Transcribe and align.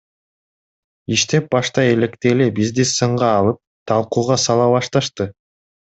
Иштеп 1.17 1.45
баштай 1.57 1.93
электе 1.97 2.31
эле 2.37 2.47
бизди 2.61 2.87
сынга 2.95 3.31
алып, 3.43 3.63
талкууга 3.93 4.43
сала 4.49 4.67
башташты. 4.79 5.31